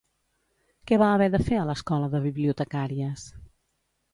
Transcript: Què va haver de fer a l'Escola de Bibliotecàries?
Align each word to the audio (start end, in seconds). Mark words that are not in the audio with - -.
Què 0.91 0.97
va 1.01 1.09
haver 1.17 1.27
de 1.35 1.41
fer 1.49 1.59
a 1.63 1.67
l'Escola 1.71 2.09
de 2.15 2.23
Bibliotecàries? 2.27 3.29